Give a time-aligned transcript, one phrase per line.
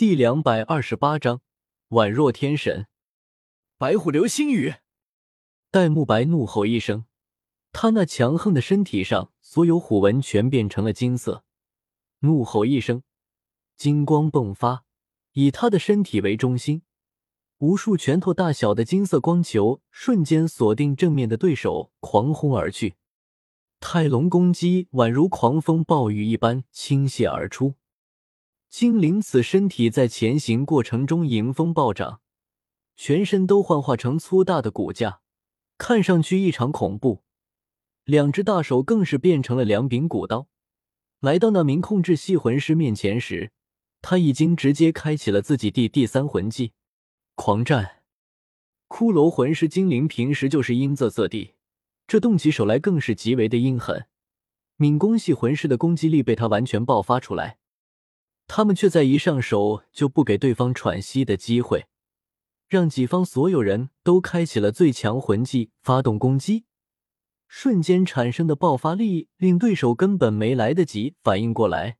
[0.00, 1.42] 第两百二十八章，
[1.90, 2.86] 宛若天神。
[3.76, 4.76] 白虎流星雨！
[5.70, 7.04] 戴沐白怒吼一声，
[7.70, 11.44] 他那强横的身体上所有虎纹全变成了金色。
[12.20, 13.02] 怒吼一声，
[13.76, 14.84] 金光迸发，
[15.32, 16.80] 以他的身体为中心，
[17.58, 22.94] 无数拳头大小的金色光球瞬间锁定正面的对手，狂轰而去。
[23.80, 27.74] 泰龙攻击宛如狂风暴雨一般倾泻而出。
[28.70, 32.20] 精灵此身体在前行过程中迎风暴涨，
[32.94, 35.22] 全身都幻化成粗大的骨架，
[35.76, 37.24] 看上去异常恐怖。
[38.04, 40.46] 两只大手更是变成了两柄骨刀。
[41.18, 43.50] 来到那名控制系魂师面前时，
[44.00, 46.72] 他已经直接开启了自己第第三魂技——
[47.34, 48.04] 狂战。
[48.88, 51.54] 骷髅魂师精灵平时就是阴恻恻地，
[52.06, 54.06] 这动起手来更是极为的阴狠。
[54.76, 57.58] 敏攻系魂师的攻击力被他完全爆发出来。
[58.52, 61.86] 他们却在一上手就不给对方喘息的机会，
[62.66, 66.64] 让己方所有人都开启了最强魂技发动攻击，
[67.46, 71.98] 瞬间产生的爆发力令对手根本没来得及反应过来，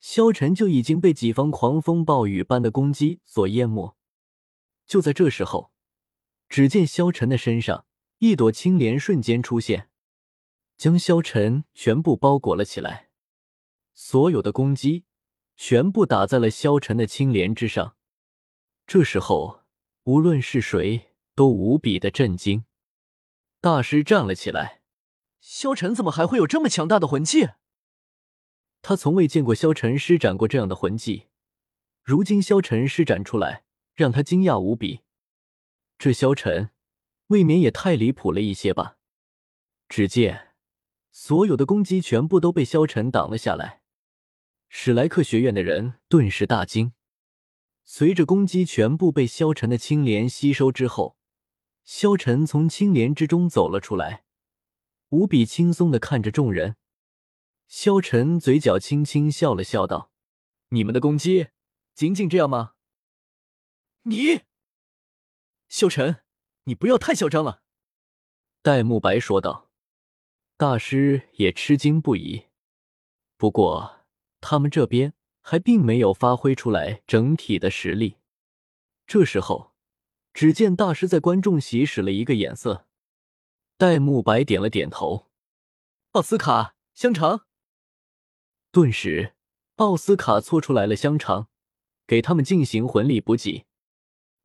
[0.00, 3.94] 萧晨就已经被己方狂风暴雨般的攻击所淹没。
[4.86, 5.72] 就在这时候，
[6.48, 7.84] 只见萧晨的身上
[8.20, 9.90] 一朵青莲瞬间出现，
[10.78, 13.10] 将萧晨全部包裹了起来，
[13.92, 15.04] 所有的攻击。
[15.56, 17.96] 全部打在了萧晨的青莲之上。
[18.86, 19.64] 这时候，
[20.04, 22.64] 无论是谁都无比的震惊。
[23.60, 24.82] 大师站了起来
[25.40, 27.48] ：“萧晨怎么还会有这么强大的魂技？”
[28.82, 31.26] 他从未见过萧晨施展过这样的魂技，
[32.04, 35.00] 如今萧晨施展出来，让他惊讶无比。
[35.98, 36.70] 这萧晨
[37.28, 38.98] 未免也太离谱了一些吧？
[39.88, 40.54] 只见
[41.10, 43.82] 所有的攻击全部都被萧晨挡了下来。
[44.68, 46.92] 史莱克学院的人顿时大惊。
[47.84, 51.16] 随着攻击全部被萧晨的青莲吸收之后，
[51.84, 54.24] 萧晨从青莲之中走了出来，
[55.10, 56.76] 无比轻松的看着众人。
[57.68, 60.10] 萧晨嘴角轻轻笑了笑，道
[60.70, 61.48] ：“你们的攻击
[61.94, 62.74] 仅仅这样吗？”
[64.02, 64.42] 你，
[65.68, 66.22] 萧晨，
[66.64, 67.62] 你不要太嚣张了。”
[68.62, 69.70] 戴沐白说道。
[70.56, 72.46] 大师也吃惊不已，
[73.36, 73.95] 不过。
[74.48, 78.18] 他们这边还并没有发挥出来整体的实力。
[79.04, 79.72] 这时候，
[80.32, 82.86] 只见大师在观众席使了一个眼色，
[83.76, 85.26] 戴沐白点了点头。
[86.12, 87.46] 奥斯卡香肠。
[88.70, 89.34] 顿时，
[89.76, 91.48] 奥斯卡搓出来了香肠，
[92.06, 93.66] 给他们进行魂力补给。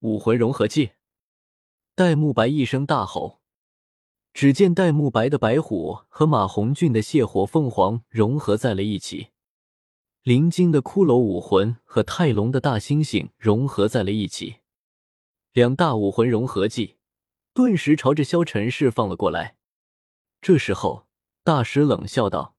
[0.00, 0.92] 武魂融合技。
[1.94, 3.42] 戴沐白一声大吼，
[4.32, 9.31] 只见戴沐白的白虎和马红俊的血火凤凰融合在了一起。
[10.22, 14.58] 灵晶的骷髅武魂和泰隆的大猩猩融合在了一起，
[15.50, 16.96] 两大武魂融合技
[17.52, 19.56] 顿时朝着萧晨释放了过来。
[20.40, 21.08] 这时候，
[21.42, 22.54] 大师冷笑道：“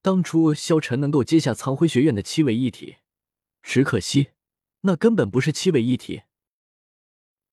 [0.00, 2.98] 当初萧晨能够接下苍辉学院的七位一体，
[3.60, 4.28] 只可惜
[4.82, 6.22] 那根本不是七位一体，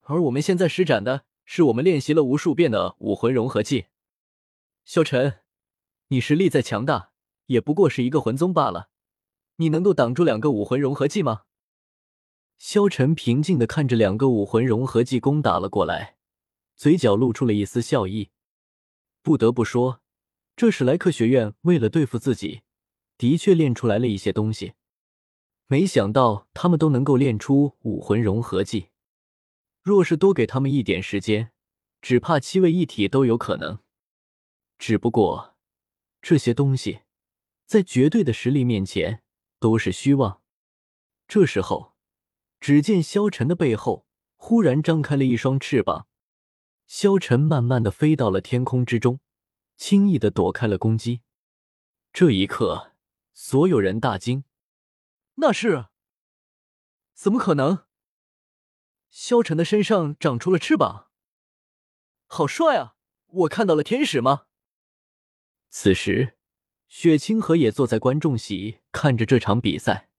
[0.02, 3.88] 而我们现在施展的是我们练习了无数遍的武魂融合技。
[4.86, 5.40] 萧晨，
[6.10, 7.10] 你实力再强大，
[7.48, 8.92] 也不过是一个魂宗罢了。”
[9.58, 11.44] 你能够挡住两个武魂融合技吗？
[12.60, 16.18] 萧晨平静的看着两个武魂融合技攻打了过来，
[16.76, 18.30] 嘴角露出了一丝笑意。
[19.22, 20.02] 不得不说，
[20.56, 22.62] 这史莱克学院为了对付自己，
[23.18, 24.74] 的确练出来了一些东西。
[25.66, 28.90] 没想到他们都能够练出武魂融合技，
[29.82, 31.52] 若是多给他们一点时间，
[32.02, 33.80] 只怕七位一体都有可能。
[34.78, 35.56] 只不过
[36.22, 37.00] 这些东西，
[37.66, 39.24] 在绝对的实力面前。
[39.60, 40.42] 都是虚妄。
[41.28, 41.96] 这时候，
[42.60, 46.08] 只见萧晨的背后忽然张开了一双翅膀，
[46.86, 49.20] 萧晨慢慢的飞到了天空之中，
[49.76, 51.22] 轻易的躲开了攻击。
[52.14, 52.94] 这一刻，
[53.34, 54.46] 所有人大惊
[55.36, 55.88] ：“那是？
[57.14, 57.86] 怎么可能？
[59.10, 61.10] 萧晨的身上长出了翅膀，
[62.26, 62.96] 好帅啊！
[63.28, 64.46] 我看到了天使吗？”
[65.70, 66.37] 此时。
[66.88, 70.10] 雪清河也坐在观众席看着这场比赛。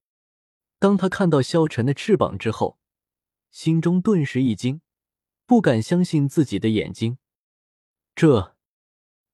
[0.79, 2.79] 当他看到萧晨的翅膀之后，
[3.51, 4.81] 心中顿时一惊，
[5.47, 7.19] 不敢相信自己的眼睛。
[8.15, 8.57] 这，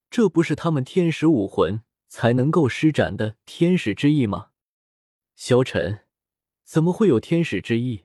[0.09, 4.51] 这不是他们天使武魂才能够施展的天使之翼吗？
[5.35, 6.05] 萧晨
[6.63, 8.05] 怎么会有天使之翼？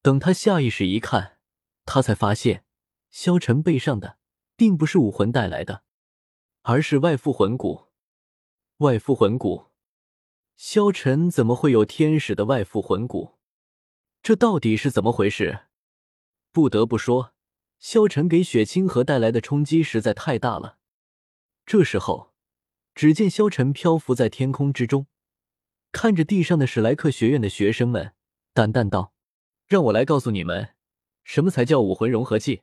[0.00, 1.38] 等他下意识一看，
[1.84, 2.64] 他才发现
[3.10, 4.18] 萧晨背上的
[4.56, 5.84] 并不是武魂带来的，
[6.62, 7.85] 而是外附魂骨。
[8.80, 9.68] 外附魂骨，
[10.54, 13.38] 萧晨怎么会有天使的外附魂骨？
[14.22, 15.60] 这到底是怎么回事？
[16.52, 17.32] 不得不说，
[17.78, 20.76] 萧晨给雪清河带来的冲击实在太大了。
[21.64, 22.34] 这时候，
[22.94, 25.06] 只见萧晨漂浮在天空之中，
[25.90, 28.12] 看着地上的史莱克学院的学生们，
[28.52, 29.14] 淡淡道
[29.66, 30.74] ：“让我来告诉你们，
[31.24, 32.60] 什么才叫武魂融合技。”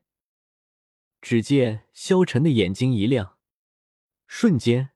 [1.19, 3.39] 只见萧晨的眼睛一亮，
[4.27, 4.91] 瞬间，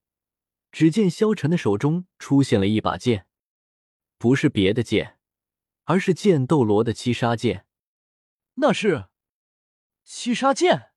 [0.71, 3.27] 只见萧晨的手中出现了一把剑，
[4.17, 5.17] 不是别的剑，
[5.85, 7.65] 而是剑斗罗的七杀剑。
[8.55, 9.09] 那是
[10.03, 10.91] 七杀剑？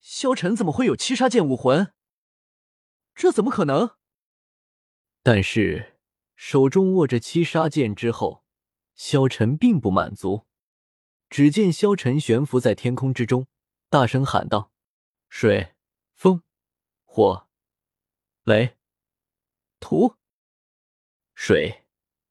[0.00, 1.92] 萧晨怎么会有七杀剑武魂？
[3.14, 3.96] 这怎么可能？
[5.22, 5.98] 但是
[6.34, 8.44] 手中握着七杀剑之后，
[8.94, 10.46] 萧晨并不满足。
[11.30, 13.46] 只见萧晨悬浮在天空之中。
[13.88, 14.72] 大声喊道
[15.28, 15.74] ：“水、
[16.14, 16.42] 风、
[17.04, 17.48] 火、
[18.44, 18.76] 雷、
[19.78, 20.16] 土。
[21.32, 21.84] 水，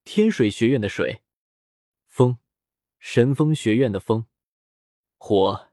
[0.04, 1.22] 天水学院的水；
[2.10, 2.38] 风，
[3.00, 4.25] 神风学院的风；
[5.18, 5.69] 火，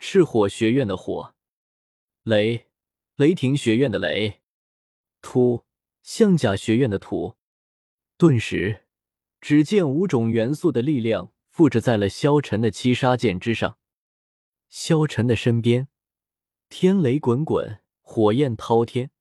[0.00, 1.34] 赤火学院的火；
[2.24, 2.66] 雷，
[3.14, 4.40] 雷霆学院的雷；
[5.20, 5.64] 土，
[6.02, 7.36] 象甲学院的土。”
[8.18, 8.88] 顿时，
[9.40, 13.78] 只见五种元素的力量附着在了萧晨的七杀剑之上。
[14.68, 15.86] 萧晨的身边，
[16.68, 19.12] 天雷滚滚，火焰滔天，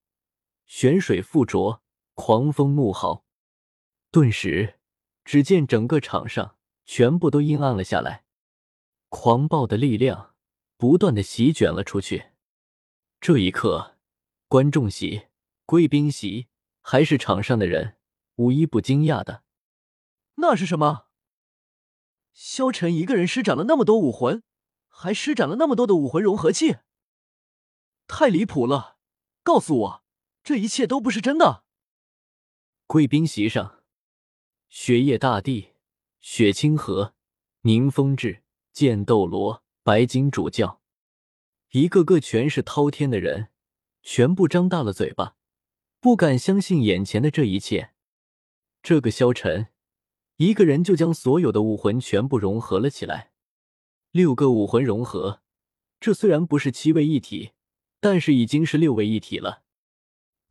[0.66, 1.82] 玄水附着，
[2.14, 3.26] 狂风怒号。
[4.12, 4.80] 顿时，
[5.24, 8.26] 只见整个场上全部都阴暗了下来，
[9.10, 10.36] 狂暴的力量
[10.78, 12.32] 不断的席卷了出去。
[13.20, 13.98] 这一刻，
[14.48, 15.28] 观众席、
[15.66, 16.48] 贵宾席，
[16.82, 17.98] 还是场上的人，
[18.36, 19.44] 无一不惊讶的。
[20.36, 21.08] 那是什么？
[22.34, 24.44] 萧晨一个人施展了那么多武魂？
[24.88, 26.78] 还施展了那么多的武魂融合器，
[28.08, 28.98] 太离谱了！
[29.44, 30.05] 告诉我，
[30.46, 31.64] 这一切都不是真的。
[32.86, 33.84] 贵宾席上，
[34.70, 35.70] 雪夜大帝、
[36.22, 37.16] 雪清河、
[37.62, 40.84] 宁风致、剑斗罗、白金主教，
[41.72, 43.48] 一个个全是滔天的人，
[44.04, 45.36] 全部张大了嘴巴，
[46.00, 47.96] 不敢相信眼前的这一切。
[48.84, 49.70] 这个萧晨，
[50.38, 53.32] 一个人就将所有的武魂全部融合了起来。
[54.12, 55.42] 六个武魂融合，
[56.00, 57.54] 这虽然不是七位一体，
[58.00, 59.65] 但是已经是六位一体了。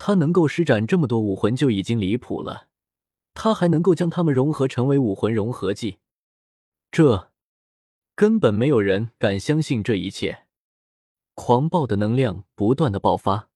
[0.06, 2.68] 他能够施展这么多武魂就已经离谱了，
[3.32, 5.96] 他还能够将他们融合成为武魂融合技，
[6.90, 7.32] 这
[8.14, 10.44] 根本没有人敢相信这一切。
[11.32, 13.48] 狂暴的能量不断的爆发，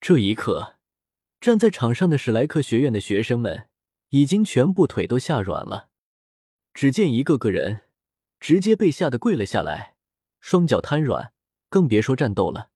[0.00, 0.76] 这一刻，
[1.40, 3.68] 站在场上的史莱克学院的学生们
[4.10, 5.88] 已经全部腿都吓软了。
[6.72, 7.82] 只见一个个人。
[8.38, 9.96] 直接被吓得跪了下来，
[10.38, 11.32] 双脚瘫软，
[11.68, 12.70] 更别说战斗了。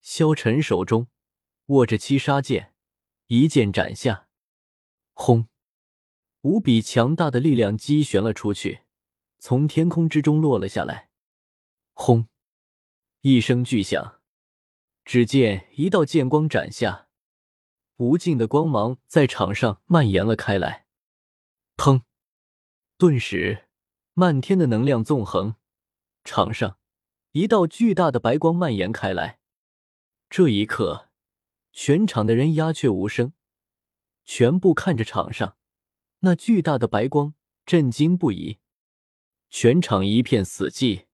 [0.00, 1.06] 萧晨手中
[1.70, 2.74] 握着七杀剑，
[3.26, 4.26] 一剑斩下，
[5.12, 5.46] 轰！
[6.40, 8.80] 无比强大的力量击旋了出去，
[9.38, 11.10] 从天空之中落了下来。
[11.92, 12.26] 轰！
[13.20, 14.20] 一声巨响，
[15.04, 17.08] 只见一道剑光斩下，
[17.98, 20.86] 无尽的光芒在场上蔓延了开来。
[21.76, 22.02] 砰！
[22.98, 23.68] 顿时。
[24.14, 25.54] 漫天的能量纵横，
[26.24, 26.78] 场上
[27.30, 29.38] 一道巨大的白光蔓延开来。
[30.28, 31.09] 这一刻，
[31.72, 33.32] 全场的人鸦雀无声，
[34.24, 35.56] 全部看着场上
[36.20, 37.34] 那巨大的白光，
[37.64, 38.58] 震惊不已。
[39.48, 41.09] 全场一片死寂。